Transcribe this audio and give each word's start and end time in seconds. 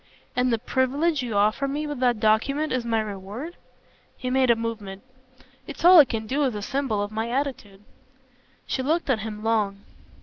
"And 0.35 0.51
the 0.51 0.57
privilege 0.57 1.21
you 1.21 1.35
offer 1.35 1.67
me 1.67 1.85
with 1.85 1.99
that 1.99 2.19
document 2.19 2.73
is 2.73 2.83
my 2.85 2.99
reward?" 3.01 3.55
He 4.17 4.31
made 4.31 4.49
a 4.49 4.55
movement. 4.55 5.03
"It's 5.67 5.85
all 5.85 5.99
I 5.99 6.05
can 6.05 6.25
do 6.25 6.43
as 6.43 6.55
a 6.55 6.63
symbol 6.63 7.03
of 7.03 7.11
my 7.11 7.29
attitude." 7.29 7.83
She 8.65 8.81
looked 8.81 9.11
at 9.11 9.19
him 9.19 9.43
long. 9.43 9.81